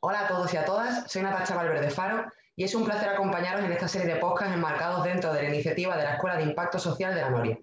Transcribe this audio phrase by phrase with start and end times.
[0.00, 2.24] Hola a todos y a todas, soy Natacha Valverde Faro
[2.56, 5.96] y es un placer acompañaros en esta serie de podcasts enmarcados dentro de la iniciativa
[5.96, 7.58] de la Escuela de Impacto Social de la Noria,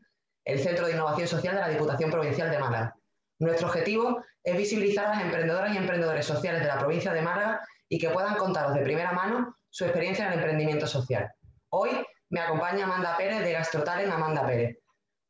[0.45, 2.95] el Centro de Innovación Social de la Diputación Provincial de Málaga.
[3.39, 7.61] Nuestro objetivo es visibilizar a las emprendedoras y emprendedores sociales de la provincia de Málaga
[7.89, 11.29] y que puedan contaros de primera mano su experiencia en el emprendimiento social.
[11.69, 11.89] Hoy
[12.29, 14.77] me acompaña Amanda Pérez de Gastrotalent Amanda Pérez,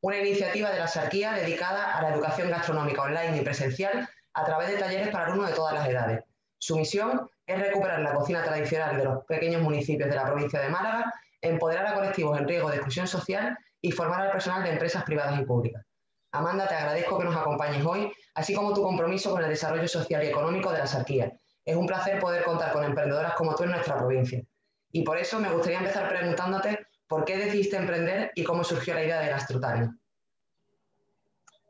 [0.00, 4.70] una iniciativa de la Sarquía dedicada a la educación gastronómica online y presencial a través
[4.70, 6.20] de talleres para alumnos de todas las edades.
[6.58, 10.68] Su misión es recuperar la cocina tradicional de los pequeños municipios de la provincia de
[10.68, 15.04] Málaga, empoderar a colectivos en riesgo de exclusión social y formar al personal de empresas
[15.04, 15.84] privadas y públicas.
[16.32, 20.24] Amanda, te agradezco que nos acompañes hoy, así como tu compromiso con el desarrollo social
[20.24, 21.32] y económico de la Sarquía.
[21.64, 24.42] Es un placer poder contar con emprendedoras como tú en nuestra provincia.
[24.90, 29.04] Y por eso me gustaría empezar preguntándote por qué decidiste emprender y cómo surgió la
[29.04, 29.88] idea de Gastrotari.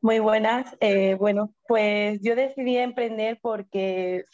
[0.05, 0.77] Muy buenas.
[0.81, 4.27] Eh, bueno, pues yo decidí emprender porque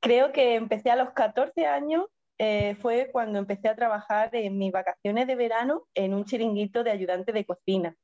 [0.00, 2.06] Creo que empecé a los 14 años,
[2.38, 6.90] eh, fue cuando empecé a trabajar en mis vacaciones de verano en un chiringuito de
[6.90, 7.96] ayudante de cocina.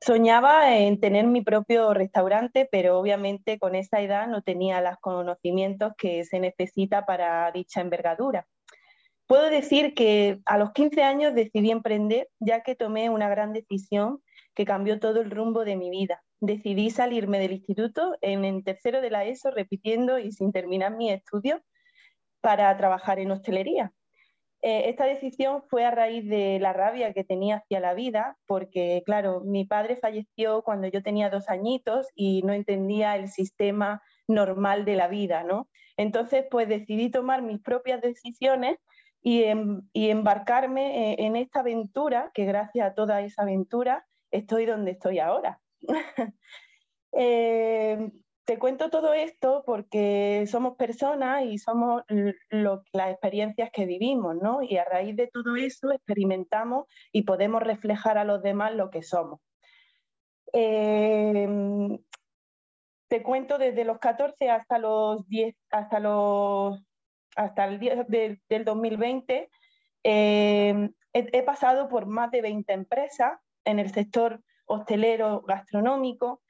[0.00, 5.94] Soñaba en tener mi propio restaurante, pero obviamente con esa edad no tenía los conocimientos
[5.98, 8.46] que se necesita para dicha envergadura.
[9.26, 14.22] Puedo decir que a los 15 años decidí emprender, ya que tomé una gran decisión
[14.58, 19.00] que cambió todo el rumbo de mi vida decidí salirme del instituto en el tercero
[19.00, 21.60] de la ESO, repitiendo y sin terminar mi estudios
[22.40, 23.92] para trabajar en hostelería.
[24.60, 29.02] Eh, esta decisión fue a raíz de la rabia que tenía hacia la vida, porque,
[29.06, 34.84] claro, mi padre falleció cuando yo tenía dos añitos y no entendía el sistema normal
[34.84, 35.68] de la vida, ¿no?
[35.96, 38.78] Entonces, pues decidí tomar mis propias decisiones
[39.22, 44.92] y, em, embarcarme eh, en esta aventura, que gracias a toda esa aventura estoy donde
[44.92, 45.60] estoy ahora.
[47.12, 48.12] Eh,
[48.44, 54.62] te cuento todo esto porque somos personas y somos las experiencias que vivimos, ¿no?
[54.62, 59.02] Y a raíz de todo eso experimentamos y podemos reflejar a los demás lo que
[59.02, 59.40] somos.
[60.52, 61.98] Eh,
[63.08, 66.78] te cuento desde los 14 hasta los 10, hasta los
[67.36, 69.50] hasta el día del 2020,
[70.04, 76.42] eh, he, he, pasado por más de 20 empresas en el sector hostelero, gastronómico,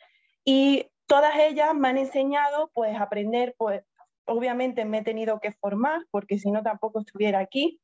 [0.45, 3.83] y todas ellas me han enseñado pues a aprender, pues
[4.27, 7.81] obviamente me he tenido que formar, porque si no tampoco estuviera aquí,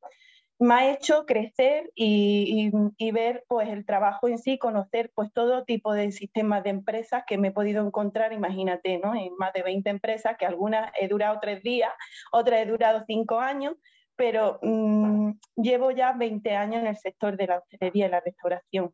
[0.57, 2.71] me ha hecho crecer y,
[3.11, 7.37] ver pues el trabajo en sí, conocer pues todo tipo de sistemas de empresas que
[7.37, 9.15] me he podido encontrar, imagínate, ¿no?
[9.15, 11.91] En más de 20 empresas, que algunas he durado tres días,
[12.31, 13.75] otras he durado cinco años,
[14.15, 18.93] pero mm, llevo ya 20 años en el sector de la hostelería y la restauración.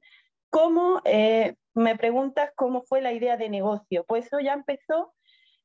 [0.52, 4.04] ¿Cómo, eh, me preguntas cómo fue la idea de negocio?
[4.06, 5.14] Pues eso ya empezó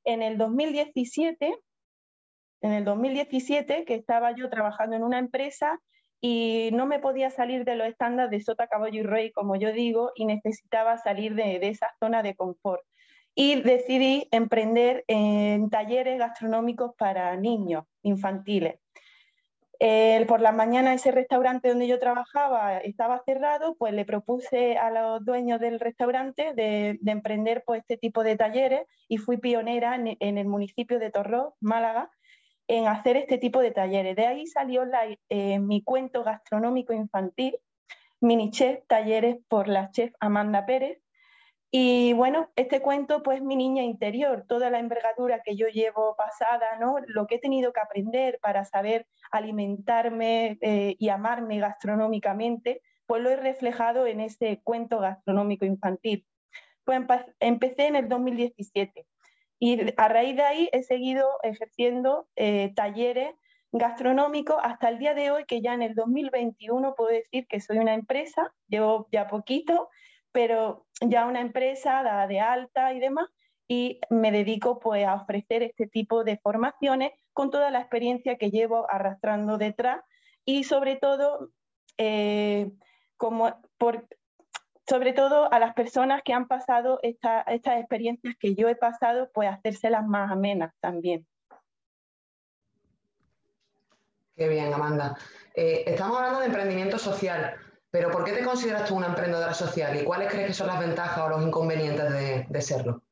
[0.05, 1.59] en el 2017,
[2.63, 5.81] en el 2017 que estaba yo trabajando en una empresa
[6.21, 9.73] y no me podía salir de los estándares de sota, caballo y rey, como yo
[9.73, 12.83] digo, y necesitaba salir de, de esa zona de confort.
[13.35, 18.86] Y decidí emprender en talleres gastronómicos para niños infantiles
[20.27, 25.25] por la mañana ese restaurante donde yo trabajaba estaba cerrado, pues le propuse a los
[25.25, 30.47] dueños del restaurante de, emprender pues, este tipo de talleres y fui pionera en, el
[30.47, 32.11] municipio de Torró, Málaga,
[32.69, 34.17] en hacer este tipo de talleres.
[34.17, 34.85] De ahí salió
[35.29, 37.59] eh, mi cuento gastronómico infantil,
[38.21, 40.99] Mini Chef Talleres por la chef Amanda Pérez,
[41.71, 46.79] y bueno, este cuento, pues mi niña interior, toda la envergadura que yo llevo pasada,
[46.81, 46.97] ¿no?
[47.07, 53.31] Lo que he tenido que aprender para saber alimentarme eh, y amarme gastronómicamente, pues lo
[53.31, 56.27] he reflejado en este cuento gastronómico infantil.
[56.85, 57.01] Pues
[57.41, 59.07] empecé en el 2017
[59.59, 63.35] y a raíz de ahí he seguido ejerciendo eh, talleres
[63.73, 67.79] gastronómicos hasta el día de hoy, que ya en el 2021 puedo decir que soy
[67.79, 69.89] una empresa, llevo ya poquito,
[70.37, 73.27] pero ya una empresa dada de alta y demás,
[73.67, 78.51] y me dedico pues a ofrecer este tipo de formaciones con toda la experiencia que
[78.51, 80.05] llevo arrastrando detrás
[80.45, 81.53] y sobre todo
[81.97, 82.71] eh,
[83.17, 84.07] como por,
[84.87, 89.49] sobre todo a las personas que han pasado estas experiencias que yo he pasado, pues
[89.49, 91.27] hacérselas más amenas también.
[94.37, 95.17] Qué bien, Amanda.
[95.55, 97.57] Eh, estamos hablando de emprendimiento social.
[97.97, 100.79] Pero ¿por qué te consideras tú una emprendedora social y cuáles crees que son las
[100.79, 103.03] ventajas o los inconvenientes de, serlo?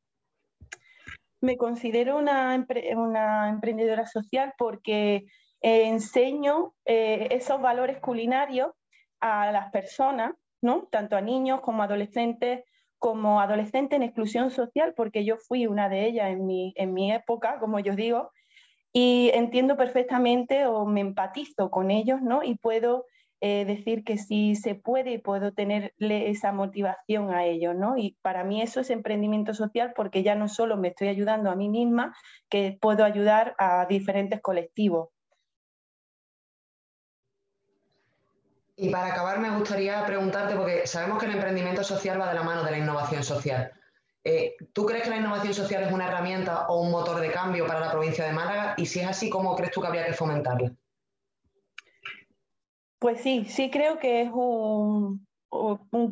[1.41, 5.25] Me considero una, emprendedora social porque
[5.63, 8.73] eh, enseño eh, esos valores culinarios
[9.21, 10.87] a las personas, ¿no?
[10.93, 12.65] tanto a niños como adolescentes
[12.99, 17.11] como adolescente en exclusión social, porque yo fui una de ellas en mi, en mi
[17.11, 18.33] época, como yo digo,
[18.93, 22.43] y entiendo perfectamente o me empatizo con ellos, ¿no?
[22.43, 23.07] Y puedo
[23.41, 27.97] eh, decir que sí se puede puedo tenerle esa motivación a ellos, ¿no?
[27.97, 31.57] Y para mí eso es emprendimiento social porque ya no solo me estoy ayudando a
[31.57, 32.17] mí misma,
[32.49, 35.09] que puedo ayudar a diferentes colectivos.
[38.77, 42.43] Y para acabar me gustaría preguntarte, porque sabemos que el emprendimiento social va de la
[42.43, 43.73] mano de la innovación social.
[44.25, 47.67] Eh, ¿Tú crees que la innovación social es una herramienta o un motor de cambio
[47.67, 48.75] para la provincia de Málaga?
[48.77, 50.73] Y si es así, ¿cómo crees tú que habría que fomentarla?
[52.99, 55.27] Pues sí, sí creo que es un,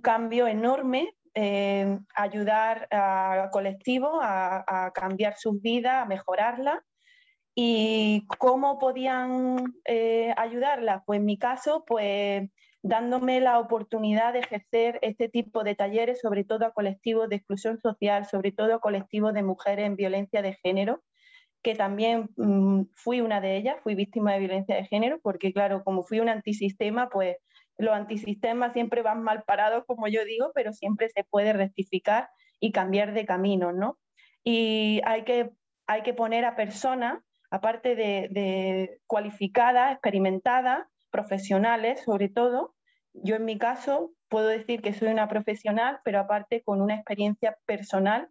[0.03, 6.85] cambio enorme eh, ayudar a colectivos a, cambiar sus vidas, a mejorarla.
[7.55, 11.03] ¿Y cómo podían eh, ayudarla?
[11.05, 12.49] Pues en mi caso, pues
[12.83, 17.79] dándome la oportunidad de ejercer este tipo de talleres, sobre todo a colectivos de exclusión
[17.79, 21.03] social, sobre todo a colectivos de mujeres en violencia de género,
[21.63, 25.85] que también mm, fui una de ellas, fui víctima de violencia de género, porque claro,
[25.85, 27.37] como fui un antisistema, pues
[27.79, 32.29] los antisistemas siempre van mal parados, como yo digo, pero siempre se puede rectificar
[32.61, 33.99] y cambiar de camino, ¿no?
[34.45, 35.51] Y hay que,
[35.87, 42.75] hay que poner a personas aparte de, cualificadas, experimentadas, profesionales sobre todo.
[43.13, 47.59] Yo en mi caso puedo decir que soy una profesional, pero aparte con una experiencia
[47.67, 48.31] personal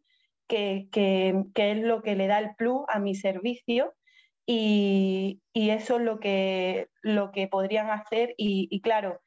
[0.52, 3.94] que, es lo que le da el plus a mi servicio
[4.46, 9.22] y, eso es lo que, lo que podrían hacer y, y claro,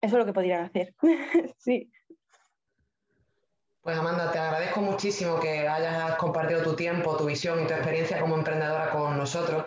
[0.00, 0.94] eso es lo que podrían hacer.
[1.58, 1.90] sí.
[3.82, 8.20] Pues Amanda, te agradezco muchísimo que hayas compartido tu tiempo, tu visión y tu experiencia
[8.20, 9.64] como emprendedora con nosotros.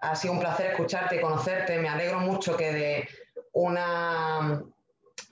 [0.00, 1.78] Ha sido un placer escucharte y conocerte.
[1.78, 3.08] Me alegro mucho que de
[3.52, 4.62] una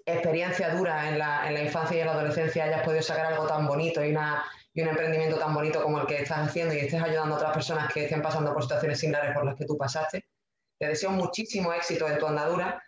[0.06, 4.04] experiencia dura en la, infancia y en la adolescencia hayas podido sacar algo tan bonito
[4.04, 4.14] y,
[4.74, 7.52] y un emprendimiento tan bonito como el que estás haciendo y estés ayudando a otras
[7.52, 10.24] personas que estén pasando por situaciones similares por las que tú pasaste.
[10.78, 12.82] Te deseo muchísimo éxito en tu andadura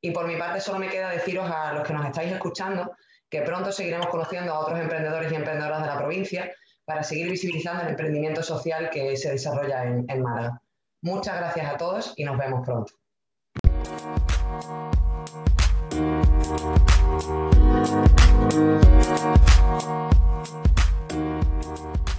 [0.00, 2.96] y por mi parte solo me queda deciros a los que nos estáis escuchando
[3.28, 6.52] que pronto seguiremos conociendo a otros emprendedores y emprendedoras de la provincia
[6.84, 10.60] para seguir visibilizando el emprendimiento social que se desarrolla en, en Málaga.
[11.02, 12.92] Muchas gracias a todos y nos vemos pronto.
[16.00, 16.24] Thank
[21.88, 22.09] you.